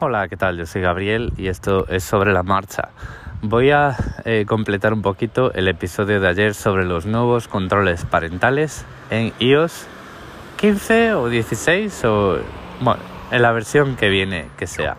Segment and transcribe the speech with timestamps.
[0.00, 0.58] Hola, ¿qué tal?
[0.58, 2.88] Yo soy Gabriel y esto es sobre la marcha.
[3.42, 8.84] Voy a eh, completar un poquito el episodio de ayer sobre los nuevos controles parentales
[9.10, 9.86] en iOS
[10.56, 12.38] 15 o 16 o
[12.80, 14.96] bueno, en la versión que viene que sea.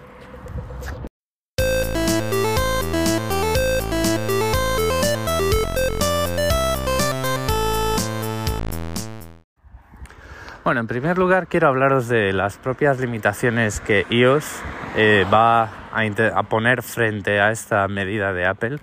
[10.65, 14.63] Bueno, en primer lugar quiero hablaros de las propias limitaciones que iOS
[14.95, 18.79] eh, va a, poner frente a esta medida de Apple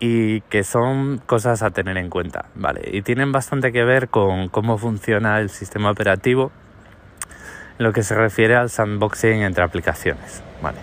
[0.00, 2.80] y que son cosas a tener en cuenta, ¿vale?
[2.92, 6.50] Y tienen bastante que ver con cómo funciona el sistema operativo
[7.78, 10.78] en lo que se refiere al sandboxing entre aplicaciones, ¿vale?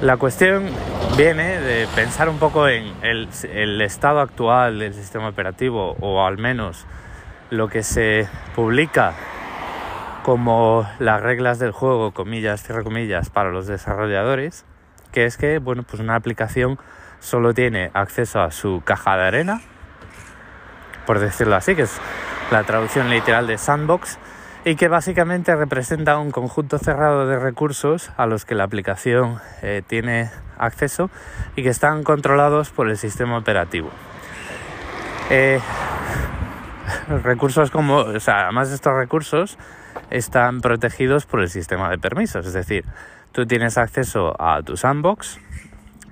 [0.00, 0.66] la cuestión
[1.16, 6.86] viene de pensar un poco en el estado actual del sistema operativo o al menos
[7.50, 9.12] lo que se publica
[10.22, 14.64] como las reglas del juego, comillas, cierre comillas, para los desarrolladores,
[15.12, 16.78] que es que, bueno, pues una aplicación
[17.18, 19.60] solo tiene acceso a su caja de arena,
[21.06, 22.00] por decirlo así, que es
[22.50, 24.18] la traducción literal de sandbox,
[24.64, 29.82] y que básicamente representa un conjunto cerrado de recursos a los que la aplicación eh,
[29.86, 31.10] tiene acceso
[31.56, 33.88] y que están controlados por el sistema operativo.
[35.30, 35.60] Eh,
[37.22, 39.58] recursos como, o sea, además estos recursos
[40.10, 42.84] están protegidos por el sistema de permisos, es decir,
[43.32, 45.38] tú tienes acceso a tu sandbox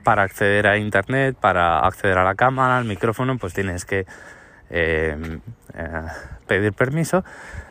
[0.04, 4.06] para acceder a internet, para acceder a la cámara, al micrófono, pues tienes que
[4.70, 5.40] eh,
[5.74, 6.02] eh,
[6.46, 7.24] pedir permiso,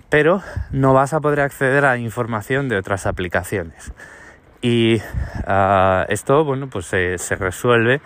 [0.09, 3.91] pero no vas a poder acceder a información de otras aplicaciones.
[4.61, 5.01] Y
[5.45, 8.01] ah, esto, bueno, pues se resuelve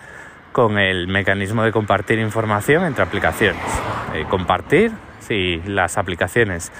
[0.51, 3.63] con el mecanismo de compartir información entre aplicaciones.
[4.13, 6.71] Eh, compartir, si las aplicaciones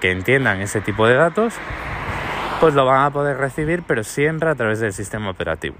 [0.00, 1.54] que entiendan ese tipo de datos,
[2.60, 5.76] pues lo van a poder recibir, pero siempre a través del sistema operativo.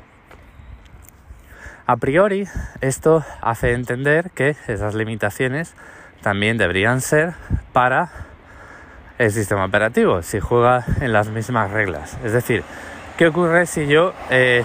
[1.86, 2.46] A priori,
[2.80, 5.74] esto hace entender que esas limitaciones
[6.22, 7.34] también deberían ser
[7.72, 8.10] para
[9.18, 12.16] el sistema operativo, si juega en las mismas reglas.
[12.24, 12.62] Es decir,
[13.18, 14.64] ¿qué ocurre si yo eh,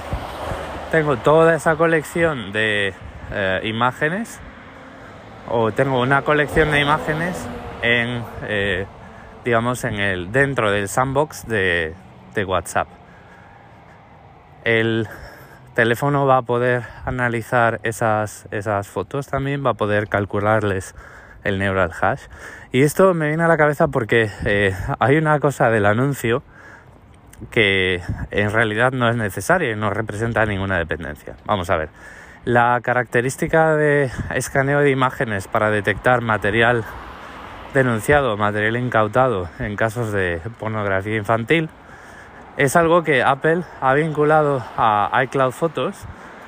[0.95, 2.93] tengo toda esa colección de
[3.29, 4.39] eh, imágenes
[5.49, 7.35] o tengo una colección de imágenes
[7.81, 8.85] en eh,
[9.43, 11.95] digamos en el dentro del sandbox de,
[12.47, 12.87] WhatsApp.
[14.63, 15.09] El
[15.73, 20.95] teléfono va a poder analizar esas, esas fotos también va a poder calcularles
[21.43, 22.21] el neural hash.
[22.71, 26.41] Y esto me viene a la cabeza porque eh, hay una cosa del anuncio
[27.51, 28.01] que
[28.31, 31.35] en realidad no es necesaria y no representa ninguna dependencia.
[31.45, 31.89] Vamos a ver.
[32.45, 36.83] La característica de escaneo de imágenes para detectar material
[37.73, 41.69] denunciado, material incautado en casos de pornografía infantil,
[42.57, 45.95] es algo que Apple ha vinculado a iCloud Photos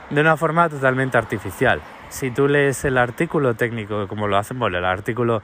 [0.10, 1.82] de una forma totalmente artificial.
[2.10, 5.42] Si tú lees el artículo técnico, como lo hacen, bueno, el artículo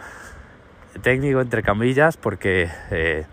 [1.01, 3.25] técnico entre camillas, porque eh,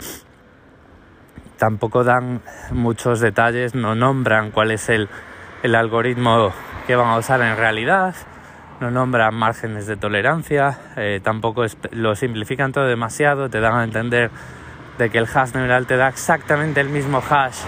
[1.61, 2.41] tampoco dan
[2.73, 5.09] muchos detalles, no nombran cuál es el,
[5.63, 6.53] algoritmo
[6.87, 8.15] que van a usar en realidad,
[8.81, 14.31] no nombran márgenes de tolerancia, eh, tampoco lo simplifican todo demasiado, te dan a entender
[14.97, 17.59] de que el hash neural te da exactamente el mismo hash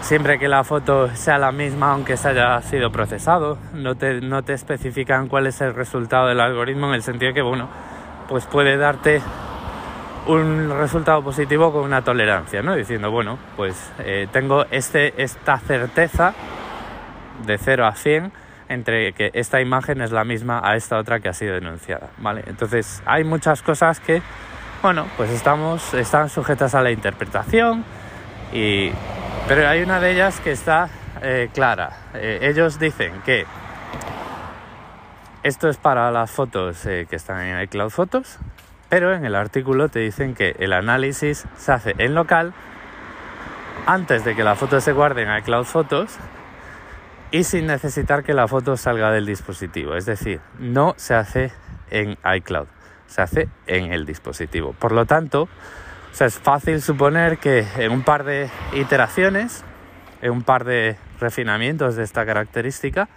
[0.00, 4.42] siempre que la foto sea la misma aunque se haya sido procesado, no te, no
[4.42, 7.68] te especifican cuál es el resultado del algoritmo en el sentido que, bueno,
[8.28, 9.20] pues puede darte
[10.28, 12.76] un resultado positivo con una tolerancia, ¿no?
[12.76, 16.34] Diciendo, bueno, pues eh, tengo este, esta certeza
[17.46, 18.32] de 0 a 100
[18.68, 22.44] entre que esta imagen es la misma a esta otra que ha sido denunciada, ¿vale?
[22.46, 24.20] Entonces, hay muchas cosas que,
[24.82, 27.82] bueno, pues estamos, están sujetas a la interpretación,
[28.52, 28.90] y,
[29.48, 30.90] pero hay una de ellas que está
[31.22, 32.10] eh, clara.
[32.12, 33.46] Eh, ellos dicen que
[35.42, 38.38] esto es para las fotos que están en iCloud Photos,
[38.88, 42.52] pero en el artículo te dicen que el análisis se hace en local
[43.86, 46.18] antes de que la foto se guarde en iCloud Photos
[47.30, 49.94] y sin necesitar que la foto salga del dispositivo.
[49.94, 51.52] Es decir, no se hace
[51.90, 52.66] en iCloud,
[53.06, 54.72] se hace en el dispositivo.
[54.72, 55.48] Por lo tanto,
[56.18, 59.64] es fácil suponer que en un par de iteraciones,
[60.20, 63.08] en un par de refinamientos de esta característica,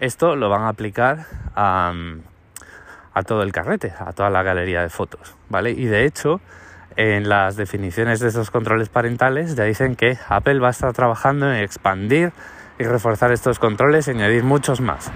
[0.00, 1.92] esto lo van a aplicar a,
[3.20, 5.70] a todo el carrete, a toda la galería de fotos, ¿vale?
[5.70, 6.40] Y de hecho,
[6.96, 11.50] en las definiciones de esos controles parentales ya dicen que Apple va a estar trabajando
[11.50, 12.32] en expandir
[12.78, 15.10] y reforzar estos controles y añadir muchos más.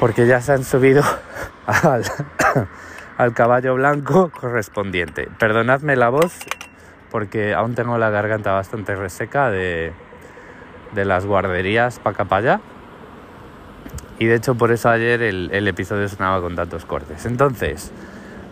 [0.00, 1.02] Porque ya se han subido
[1.66, 2.04] al,
[3.18, 5.28] al caballo blanco correspondiente.
[5.38, 6.38] Perdonadme la voz,
[7.10, 9.92] porque aún tengo la garganta bastante reseca de,
[10.92, 12.60] de las guarderías para acá para allá.
[14.18, 17.24] Y de hecho por eso ayer el, el, episodio sonaba con tantos cortes.
[17.24, 17.92] Entonces,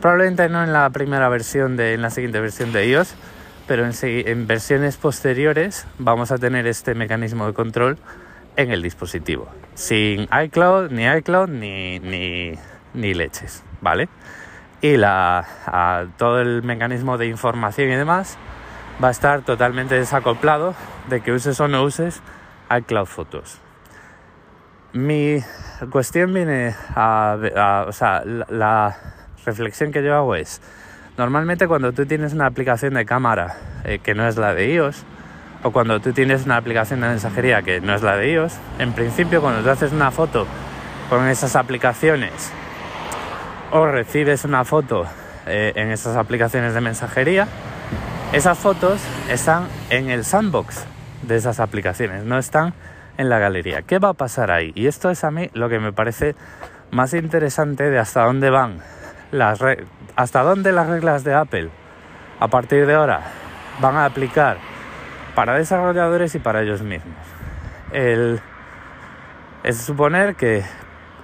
[0.01, 3.15] probablemente no en la primera versión de, en la siguiente versión de iOS,
[3.67, 7.99] pero en, en versiones posteriores vamos a tener este mecanismo de control
[8.57, 9.49] en el dispositivo.
[9.75, 12.53] Sin iCloud, ni iCloud, ni, ni,
[12.95, 14.09] ni leches, ¿vale?
[14.81, 18.39] Y la, a, todo el mecanismo de información y demás
[19.03, 20.75] va a estar totalmente desacoplado
[21.09, 22.23] de que uses o no uses
[22.71, 23.61] iCloud Fotos.
[24.97, 25.45] Mi
[25.91, 28.97] cuestión viene a, o sea, la,
[29.45, 30.63] reflexión que yo hago es,
[31.19, 35.05] normalmente cuando tú tienes una aplicación de cámara eh, que no es la de iOS,
[35.63, 38.95] o cuando tú tienes una aplicación de mensajería que no es la de iOS, en
[38.95, 40.47] principio cuando tú haces una foto
[41.11, 42.33] con esas aplicaciones
[43.73, 45.05] o recibes una foto
[45.47, 47.47] eh, en esas aplicaciones de mensajería,
[48.33, 50.87] esas fotos están en el sandbox
[51.23, 52.73] de esas aplicaciones, no están
[53.17, 53.83] en la galería.
[53.83, 54.73] ¿Qué va a pasar ahí?
[54.75, 56.35] Y esto es a mí lo que me parece
[56.91, 58.79] más interesante de hasta dónde van
[59.33, 59.61] las
[60.15, 61.71] hasta dónde las reglas de Apple
[62.41, 63.23] a partir de ahora
[63.81, 64.59] van a aplicar
[65.35, 67.15] para desarrolladores y para ellos mismos.
[67.93, 68.41] El,
[69.63, 70.65] es suponer que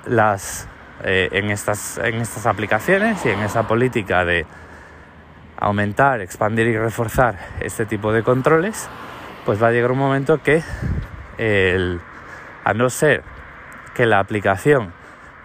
[0.07, 0.69] las
[1.05, 4.47] eh, en, estas, en estas aplicaciones y en esa política de
[5.57, 8.89] aumentar, expandir y reforzar este tipo de controles,
[9.45, 10.63] pues va a llegar un momento que
[12.65, 13.23] a no ser
[13.95, 14.93] que la aplicación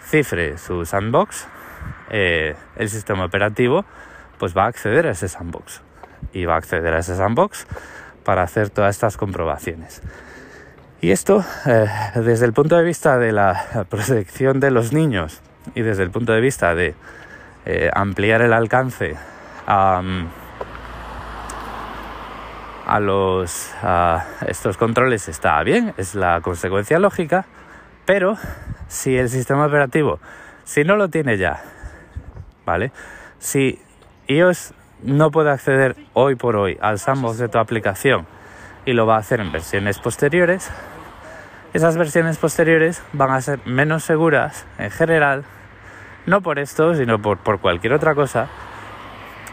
[0.01, 1.47] cifre su sandbox,
[2.09, 3.85] eh, el sistema operativo
[4.37, 5.81] pues va a acceder a ese sandbox
[6.31, 7.67] y va a acceder a ese sandbox
[8.23, 10.01] para hacer todas estas comprobaciones.
[11.01, 15.41] Y esto, eh, desde el punto de vista de la protección de los niños
[15.75, 16.95] y desde el punto de vista de
[17.65, 19.15] eh, ampliar el alcance
[19.65, 20.01] a,
[22.87, 23.73] a los
[24.47, 27.45] estos controles está bien, es la consecuencia lógica,
[28.05, 28.37] pero
[28.87, 30.19] si el sistema operativo,
[30.63, 31.61] si no lo tiene ya,
[32.65, 32.91] ¿vale?
[33.39, 33.79] Si
[34.27, 34.73] iOS
[35.03, 38.25] no puede acceder hoy por hoy al sandbox de tu aplicación
[38.85, 40.71] y lo va a hacer en versiones posteriores,
[41.73, 45.43] esas versiones posteriores van a ser menos seguras en general
[46.25, 48.47] no por esto, sino por, por cualquier otra cosa,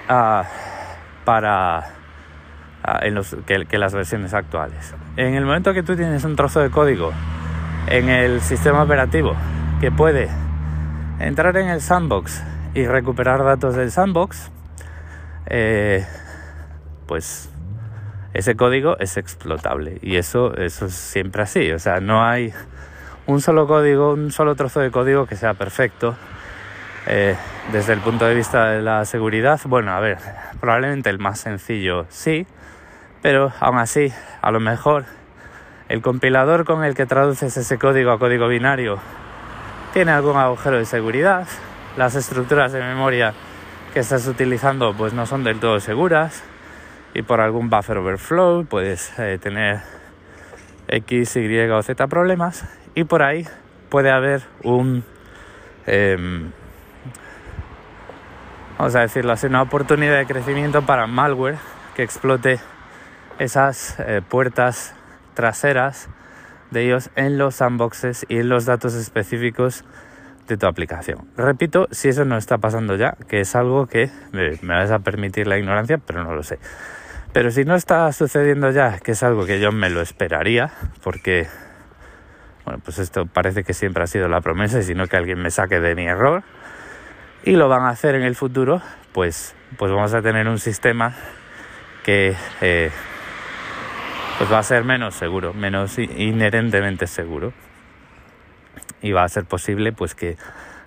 [0.08, 0.42] uh,
[1.25, 1.94] para
[3.02, 4.94] en los, que, las versiones actuales.
[5.16, 7.12] En el momento que tú tienes un trozo de código
[7.86, 9.34] en el sistema operativo
[9.81, 10.28] que puede
[11.19, 12.42] entrar en el sandbox
[12.75, 14.50] y recuperar datos del sandbox,
[15.46, 16.06] eh,
[17.06, 17.50] pues
[18.32, 21.70] ese código es explotable y eso, eso es siempre así.
[21.72, 22.52] O sea, no hay
[23.26, 26.16] un solo código, un solo trozo de código que sea perfecto
[27.06, 27.36] eh,
[27.70, 30.19] desde el punto de vista de la seguridad, bueno, a ver,
[30.60, 32.46] probablemente el más sencillo sí,
[33.24, 34.12] pero aún así,
[34.42, 35.06] a lo mejor
[35.88, 38.98] el compilador con el que traduces ese código a código binario
[39.94, 41.48] tiene algún agujero de seguridad,
[41.96, 43.32] las estructuras de memoria
[43.94, 46.44] que estás utilizando pues no son del todo seguras.
[47.14, 49.80] Y por algún buffer overflow puedes eh, tener
[50.88, 52.68] X, Y o Z problemas.
[52.94, 53.46] Y por ahí
[53.88, 55.02] puede haber un...
[55.86, 56.50] Eh,
[58.76, 61.56] vamos a decirlo así, una oportunidad de crecimiento para malware
[61.96, 62.60] que explote
[63.38, 64.94] esas eh, puertas
[65.34, 66.08] traseras
[66.70, 69.84] de ellos en los sandboxes y en los datos específicos
[70.48, 71.29] de tu aplicación.
[71.36, 74.98] Repito, si eso no está pasando ya, que es algo que me, me vas a
[74.98, 76.58] permitir la ignorancia, pero no lo sé.
[77.32, 80.70] Pero si no está sucediendo ya, que es algo que yo me lo esperaría,
[81.03, 81.48] porque
[82.64, 85.38] bueno, pues esto parece que siempre ha sido la promesa, y si no que alguien
[85.41, 86.43] me saque de mi error,
[87.44, 88.81] y lo van a hacer en el futuro,
[89.12, 91.14] pues, pues vamos a tener un sistema
[92.05, 92.91] que eh,
[94.38, 97.53] pues va a ser menos seguro, menos inherentemente seguro.
[99.00, 100.36] Y va a ser posible pues que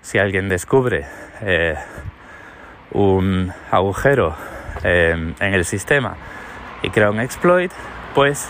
[0.02, 1.06] si alguien descubre
[1.42, 1.76] eh,
[2.92, 4.36] un agujero
[4.84, 6.16] eh, en el sistema
[6.82, 7.72] y crea un exploit,
[8.16, 8.50] pues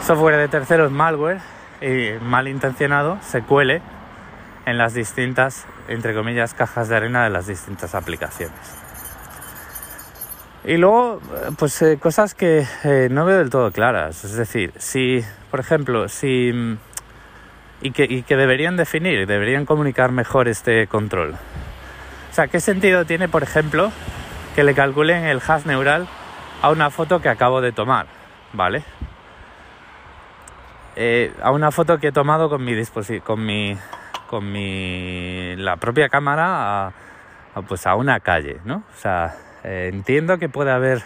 [0.00, 1.40] software de terceros malware
[1.80, 3.82] y malintencionado se cuele
[4.66, 8.81] en las distintas, entre comillas, cajas de arena de las distintas aplicaciones.
[10.64, 11.20] Y luego,
[11.58, 14.24] pues eh, cosas que eh, no veo del todo claras.
[14.24, 16.78] Es decir, si, por ejemplo, si...
[17.80, 21.32] Y que, y que deberían definir, deberían comunicar mejor este control.
[21.32, 23.90] O sea, ¿qué sentido tiene, por ejemplo,
[24.54, 26.06] que le calculen el hash neural
[26.62, 28.06] a una foto que acabo de tomar?
[28.52, 28.84] ¿Vale?
[30.94, 32.74] Eh, a una foto que he tomado con mi,
[33.24, 33.76] con mi
[34.32, 36.92] con mi la propia cámara a,
[37.68, 38.76] pues a una calle, ¿no?
[38.76, 41.02] O sea, eh, entiendo que puede haber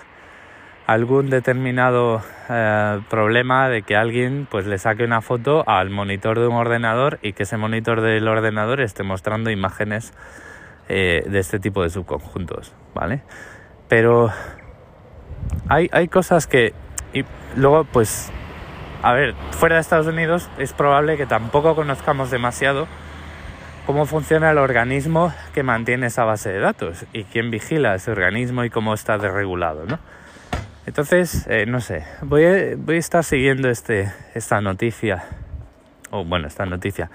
[0.87, 6.47] algún determinado eh, problema de que alguien pues le saque una foto al monitor de
[6.47, 10.13] un ordenador y que ese monitor del ordenador esté mostrando imágenes
[10.89, 13.23] eh, de este tipo de subconjuntos, ¿vale?
[13.89, 14.31] Pero
[15.69, 16.73] hay, hay cosas que...
[17.13, 17.25] Y
[17.57, 18.31] luego, pues,
[19.03, 22.87] a ver, fuera de Estados Unidos es probable que tampoco conozcamos demasiado
[23.87, 28.65] cómo funciona el organismo que mantiene esa base de datos y quién vigila ese organismo
[28.65, 30.01] y cómo está desregulado, ¿no?
[30.87, 35.25] Entonces, eh, no sé, voy a, voy a estar siguiendo este, esta noticia,
[36.11, 37.11] o bueno, esta noticia,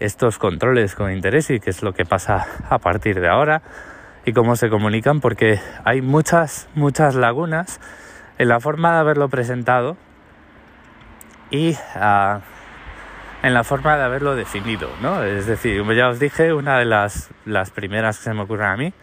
[0.00, 3.62] estos controles con interés y qué es lo que pasa a partir de ahora
[4.24, 7.80] y cómo se comunican, porque hay muchas, muchas lagunas
[8.38, 9.96] en la forma de haberlo presentado
[11.50, 12.40] y uh,
[13.44, 15.22] en la forma de haberlo definido, ¿no?
[15.22, 18.68] Es decir, como ya os dije, una de las, las primeras que se me ocurren
[18.68, 18.94] a mí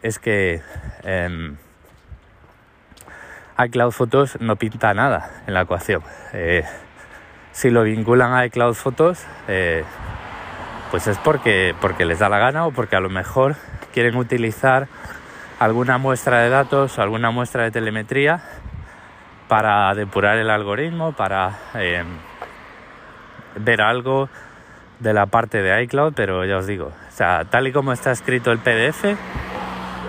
[0.00, 0.62] es que
[1.02, 1.54] eh,
[3.58, 6.02] iCloud Photos no pinta nada en la ecuación.
[6.32, 6.62] Eh,
[7.50, 9.82] si lo vinculan a iCloud Photos, eh,
[10.92, 13.56] pues es porque, porque les da la gana o porque a lo mejor
[13.92, 14.86] quieren utilizar
[15.58, 18.40] alguna muestra de datos o alguna muestra de telemetría
[19.48, 22.04] para depurar el algoritmo, para eh,
[23.56, 24.28] ver algo
[25.00, 28.10] de la parte de iCloud, pero ya os digo, o sea, tal y como está
[28.10, 29.16] escrito el PDF,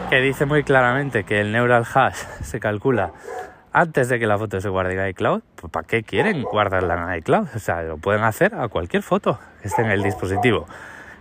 [0.09, 3.11] que dice muy claramente que el neural hash se calcula
[3.73, 7.19] antes de que la foto se guarde en iCloud, pues ¿para qué quieren guardarla en
[7.19, 7.47] iCloud?
[7.55, 10.65] O sea, lo pueden hacer a cualquier foto que esté en el dispositivo,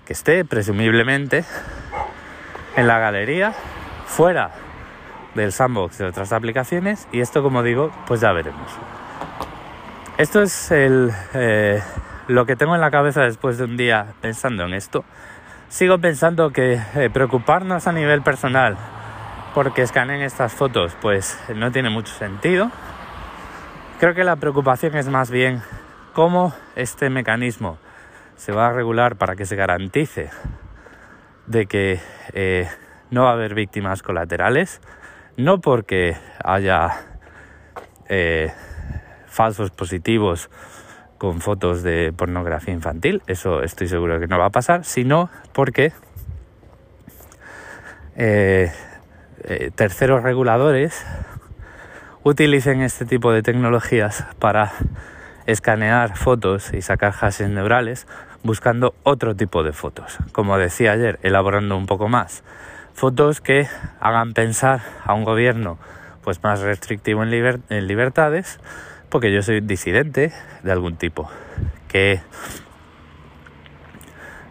[0.06, 1.44] que esté presumiblemente
[2.76, 3.52] en la galería,
[4.06, 4.52] fuera
[5.34, 8.70] del sandbox de otras aplicaciones, y esto, como digo, pues ya veremos.
[10.16, 11.82] Esto es el, eh,
[12.28, 15.04] lo que tengo en la cabeza después de un día pensando en esto.
[15.68, 18.76] Sigo pensando que eh, preocuparnos a nivel personal
[19.54, 22.70] porque escaneen estas fotos, pues no tiene mucho sentido.
[24.00, 25.62] Creo que la preocupación es más bien
[26.12, 27.78] cómo este mecanismo
[28.36, 30.30] se va a regular para que se garantice
[31.46, 32.00] de que
[32.32, 32.68] eh,
[33.10, 34.80] no va a haber víctimas colaterales,
[35.36, 36.90] no porque haya
[38.08, 38.52] eh,
[39.26, 40.50] falsos positivos
[41.24, 45.94] con fotos de pornografía infantil, eso estoy seguro que no va a pasar, sino porque
[48.14, 48.70] eh,
[49.44, 51.02] eh, terceros reguladores
[52.24, 54.72] utilicen este tipo de tecnologías para
[55.46, 58.06] escanear fotos y sacar hashes neurales
[58.42, 60.18] buscando otro tipo de fotos.
[60.32, 62.44] Como decía ayer, elaborando un poco más,
[62.92, 63.66] fotos que
[63.98, 65.78] hagan pensar a un gobierno
[66.22, 68.60] pues más restrictivo en, en libertades,
[69.14, 70.32] porque yo soy disidente
[70.64, 71.30] de algún tipo,
[71.86, 72.20] que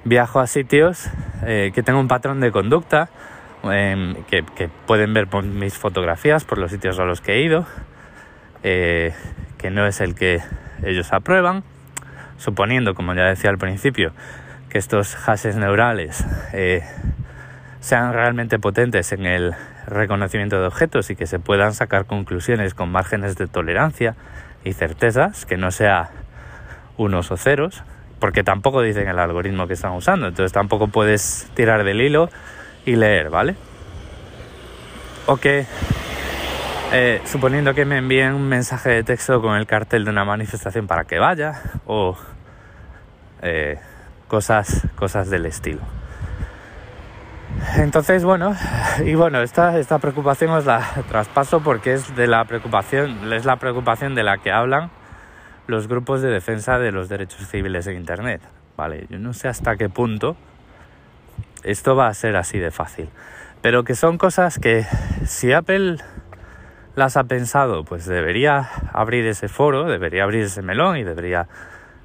[0.05, 1.10] viajo a sitios
[1.46, 3.10] eh, que tengo un patrón de conducta
[3.63, 4.43] Em, que,
[4.86, 7.65] pueden ver por mis fotografías, por los sitios a los que he ido,
[8.62, 9.13] eh,
[9.58, 10.41] que no es el que
[10.84, 11.63] ellos aprueban,
[12.38, 14.12] suponiendo, como ya decía al principio,
[14.67, 16.84] que estos hashes neurales eh,
[17.79, 19.53] sean realmente potentes en el
[19.88, 24.15] reconocimiento de objetos y que se puedan sacar conclusiones con márgenes de tolerancia
[24.63, 26.12] y certezas, que no sea
[26.98, 27.84] unos o ceros,
[28.20, 32.29] porque tampoco dicen el algoritmo que están usando, entonces tampoco puedes tirar del hilo
[32.86, 33.55] y leer, ¿vale?
[35.25, 35.65] O que,
[36.93, 40.88] eh, suponiendo que me envíen un mensaje de texto con el cartel de una manifestación
[40.88, 42.17] para que vaya, o
[43.41, 43.79] eh,
[44.27, 45.82] cosas, cosas del estilo.
[47.77, 48.55] Entonces, bueno,
[49.05, 54.15] y bueno, esta, preocupación os la traspaso porque es de la preocupación, es la preocupación
[54.15, 54.91] de la que hablan
[55.67, 58.41] los grupos de defensa de los derechos civiles en Internet.
[58.75, 60.36] Vale, yo no sé hasta qué punto
[61.63, 63.10] esto va a ser así de fácil.
[63.62, 64.86] Pero que son cosas que
[65.25, 65.98] si Apple
[66.96, 71.48] las ha pensado, pues debería abrir ese foro, debería abrir ese melón y debería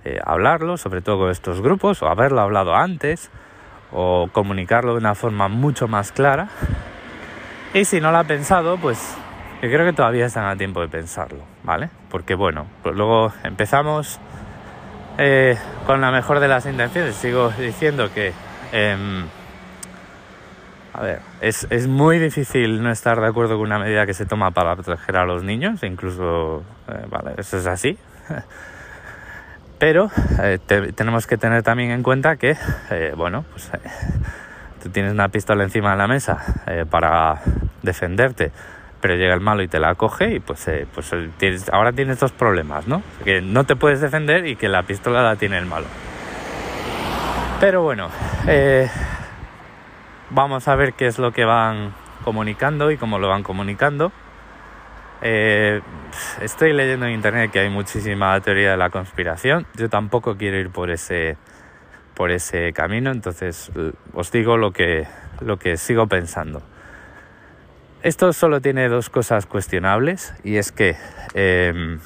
[0.05, 3.31] eh, hablarlo, sobre todo con estos grupos, o haberlo hablado antes,
[3.93, 6.49] o comunicarlo de una forma mucho más clara.
[7.75, 9.17] Y si no lo ha pensado, pues
[9.63, 11.91] yo creo que todavía están a tiempo de pensarlo, ¿vale?
[12.11, 14.19] Porque bueno, pues luego empezamos
[15.19, 17.17] eh, con la mejor de las intenciones.
[17.17, 18.33] Sigo diciendo que
[18.73, 19.27] em,
[20.93, 24.27] a ver, es, es, muy difícil no estar de acuerdo con una medida que se
[24.27, 27.97] toma para proteger a los niños, incluso, eh, vale, eso es así.
[29.79, 30.11] Pero
[30.43, 30.59] eh,
[30.95, 32.57] tenemos que tener también en cuenta que,
[32.91, 33.71] eh, bueno, pues
[34.83, 36.39] tú tienes una pistola encima de la mesa
[36.91, 37.41] para
[37.83, 38.51] defenderte,
[39.01, 41.13] pero llega el malo y te la coge y pues, pues
[41.73, 43.03] ahora tienes dos problemas, ¿no?
[43.25, 45.87] Que no te puedes defender y que la pistola la tiene el malo.
[47.61, 48.09] Pero bueno,
[50.31, 54.13] Vamos a ver qué es lo que van comunicando y cómo lo van comunicando.
[55.21, 55.81] Eh,
[56.41, 59.67] estoy leyendo en internet que hay muchísima teoría de la conspiración.
[59.75, 61.37] Yo tampoco quiero ir por ese,
[62.15, 63.71] por ese camino, entonces
[64.13, 65.07] os digo lo que,
[65.41, 66.63] lo que sigo pensando.
[68.03, 70.97] Esto solo tiene dos cosas cuestionables y es que
[71.35, 71.99] em,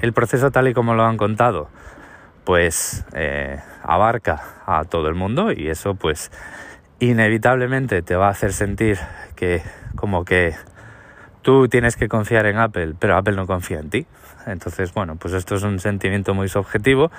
[0.00, 1.68] el proceso tal y como lo han contado,
[2.44, 6.30] pues eh, abarca a todo el mundo y eso pues
[7.00, 8.98] inevitablemente te va a hacer sentir
[9.36, 9.62] que
[9.94, 10.54] como que
[11.48, 14.06] tú tienes que confiar en Apple, pero Apple no confía en ti.
[14.44, 17.10] Entonces, bueno, pues esto es un sentimiento muy subjetivo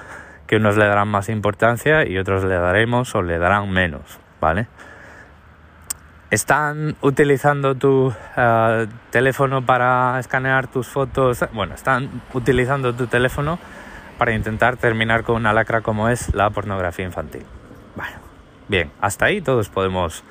[0.45, 4.67] que unos le darán más importancia y otros le daremos o le darán menos, ¿vale?
[6.29, 11.43] ¿Están utilizando tu eh, teléfono para escanear tus fotos?
[11.51, 13.57] Bueno, están utilizando tu teléfono
[14.19, 17.47] para intentar terminar con una lacra como es la pornografía infantil.
[17.95, 18.17] Bueno,
[18.67, 20.23] bien, hasta ahí todos podemos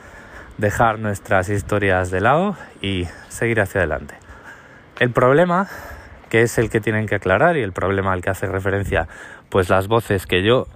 [0.59, 4.15] dejar nuestras historias de lado y seguir hacia adelante.
[4.99, 5.69] El problema,
[6.29, 9.09] que es el que tienen que aclarar y el problema al que hace referencia
[9.49, 10.67] pues las voces que yo,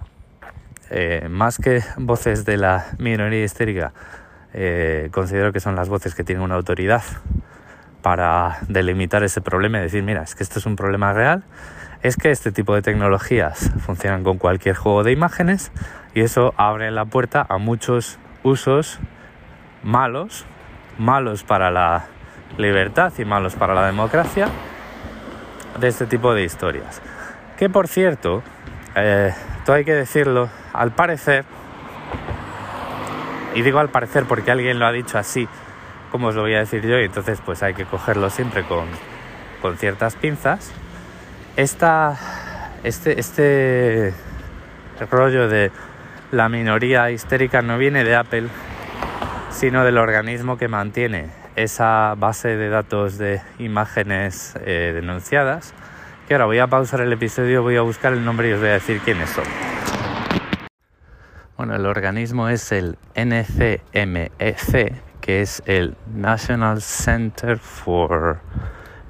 [0.89, 3.93] eh, más que voces de la minoría histérica,
[4.53, 7.03] eh, considero que son las voces que tienen una autoridad
[8.01, 11.43] para delimitar ese problema y decir, mira, es que esto es un problema real,
[12.01, 15.71] es que este tipo de tecnologías funcionan con cualquier juego de imágenes
[16.13, 18.99] y eso abre la puerta a muchos usos
[19.83, 20.45] malos,
[20.97, 22.05] malos para la
[22.57, 24.47] libertad y malos para la democracia
[25.79, 27.01] de este tipo de historias.
[27.57, 28.43] Que por cierto,
[28.95, 29.33] eh,
[29.65, 31.45] todo hay que decirlo, al parecer,
[33.55, 35.47] y digo al parecer porque alguien lo ha dicho así,
[36.11, 38.85] como os lo voy a decir yo, y entonces pues hay que cogerlo siempre con,
[39.61, 40.71] con ciertas pinzas.
[41.55, 42.17] Esta,
[42.83, 44.13] este, este
[45.11, 45.71] rollo de
[46.31, 48.47] la minoría histérica no viene de Apple,
[49.53, 55.73] sino del organismo que mantiene esa base de datos de imágenes eh, denunciadas.
[56.27, 58.69] Que ahora voy a pausar el episodio, voy a buscar el nombre y os voy
[58.69, 59.45] a decir quiénes son.
[61.57, 63.83] Bueno, el organismo es el NCMEC,
[65.21, 68.39] que es el National Center for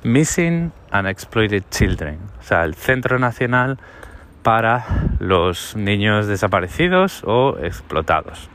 [0.03, 3.79] Missing and Exploited Children, o sea, el Centro Nacional
[4.43, 4.85] para
[5.19, 8.49] los niños desaparecidos o explotados.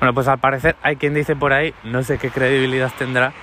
[0.00, 3.34] Bueno, pues al parecer hay quien dice por ahí, no sé qué credibilidad tendrá,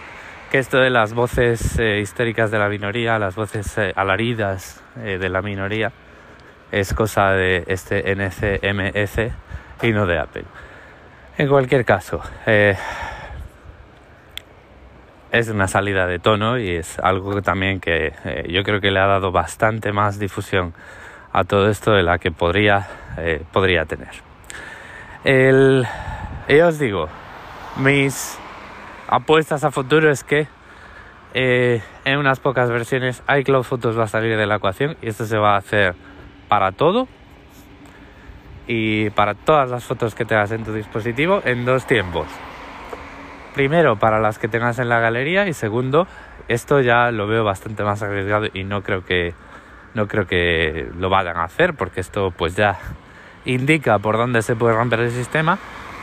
[0.49, 5.19] que esto de las voces eh, históricas de la minoría, las voces eh, alaridas eh,
[5.19, 5.91] de la minoría,
[6.71, 9.33] es cosa de este NCMEC
[9.83, 10.45] y no de Apple.
[11.37, 12.23] En cualquier caso,
[15.31, 18.13] es una salida de tono y es algo también que
[18.49, 20.73] yo creo que le ha dado bastante más difusión
[21.31, 22.87] a todo esto de la que podría,
[23.53, 24.09] podría tener.
[25.23, 25.85] El,
[26.55, 27.09] yo os digo,
[27.77, 28.37] mis
[29.07, 30.47] apuestas a futuro es que
[31.33, 35.37] en unas pocas versiones iCloud Photos va a salir de la ecuación y esto se
[35.37, 35.93] va a hacer
[36.47, 37.07] para todo
[38.65, 42.27] y para todas las fotos que tengas en tu dispositivo en dos tiempos.
[43.53, 46.07] Primero, para las que tengas en la galería y segundo,
[46.47, 49.33] esto ya lo veo bastante más arriesgado y no creo que
[49.93, 52.77] no creo que lo vayan a hacer porque esto pues ya
[53.45, 55.57] indica por dónde se puede romper el sistema,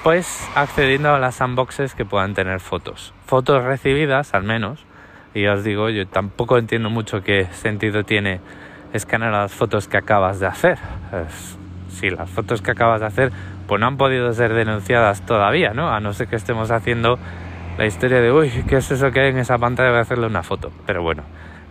[0.04, 3.14] pues accediendo a las unboxes que puedan tener fotos.
[3.24, 4.84] Fotos recibidas al menos.
[5.32, 8.40] Y os digo, yo tampoco entiendo mucho qué sentido tiene
[8.92, 10.78] escanear las fotos que acabas de hacer.
[11.88, 13.32] si las fotos que acabas de hacer
[13.66, 15.90] pues no han podido ser denunciadas todavía, ¿no?
[15.90, 17.18] A no ser que estemos haciendo
[17.78, 19.88] la historia de, uy, ¿qué es eso que hay en esa pantalla?
[19.88, 20.70] Voy a hacerle una foto.
[20.86, 21.22] Pero bueno,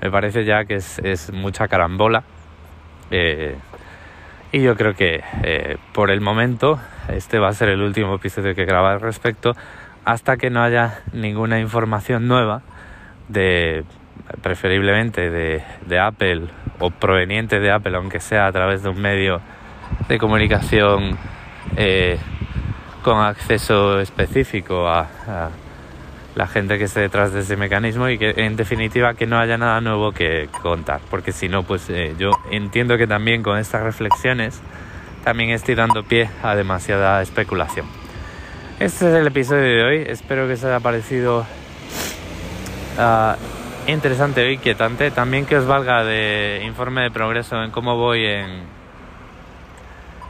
[0.01, 2.23] me parece ya que es, mucha carambola.
[3.11, 3.55] Eh,
[4.53, 8.53] y yo creo que eh, por el momento este va a ser el último episodio
[8.53, 9.55] que graba al respecto
[10.05, 12.61] hasta que no haya ninguna información nueva
[13.29, 13.83] de
[14.43, 16.43] preferiblemente de, Apple
[16.79, 19.41] o proveniente de Apple, aunque sea a través de un medio
[20.07, 21.17] de comunicación
[21.75, 22.19] eh,
[23.01, 25.49] con acceso específico a,
[26.35, 29.57] la gente que esté detrás de ese mecanismo y que en definitiva que no haya
[29.57, 33.83] nada nuevo que contar, porque si no, pues eh, yo entiendo que también con estas
[33.83, 34.61] reflexiones
[35.23, 37.85] también estoy dando pie a demasiada especulación.
[38.79, 41.45] Este es el episodio de hoy, espero que os haya parecido
[42.97, 43.35] uh,
[43.87, 45.11] interesante e inquietante.
[45.11, 48.63] También que os valga de informe de progreso en cómo voy en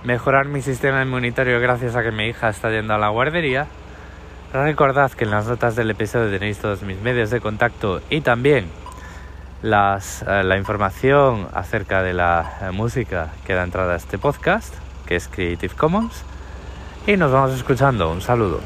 [0.04, 3.68] mejorar mi sistema inmunitario gracias a que mi hija está yendo a la guardería.
[4.54, 8.68] Recordad que en las notas del episodio tenéis todos mis medios de contacto y también
[9.64, 14.72] las, eh, la información acerca de la eh, música que da entrada a este podcast,
[15.08, 16.24] que es Creative Commons.
[17.08, 18.12] Y nos vamos escuchando.
[18.12, 18.60] Un saludo.